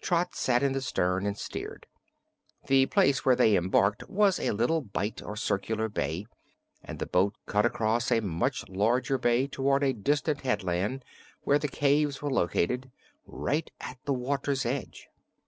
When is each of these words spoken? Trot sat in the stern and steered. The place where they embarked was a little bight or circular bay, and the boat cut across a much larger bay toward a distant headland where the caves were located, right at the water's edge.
Trot 0.00 0.34
sat 0.34 0.64
in 0.64 0.72
the 0.72 0.80
stern 0.80 1.24
and 1.24 1.38
steered. 1.38 1.86
The 2.66 2.86
place 2.86 3.24
where 3.24 3.36
they 3.36 3.54
embarked 3.54 4.08
was 4.10 4.40
a 4.40 4.50
little 4.50 4.80
bight 4.80 5.22
or 5.22 5.36
circular 5.36 5.88
bay, 5.88 6.26
and 6.82 6.98
the 6.98 7.06
boat 7.06 7.36
cut 7.46 7.64
across 7.64 8.10
a 8.10 8.18
much 8.18 8.68
larger 8.68 9.16
bay 9.16 9.46
toward 9.46 9.84
a 9.84 9.92
distant 9.92 10.40
headland 10.40 11.04
where 11.42 11.60
the 11.60 11.68
caves 11.68 12.20
were 12.20 12.32
located, 12.32 12.90
right 13.26 13.70
at 13.80 13.98
the 14.06 14.12
water's 14.12 14.66
edge. 14.66 15.06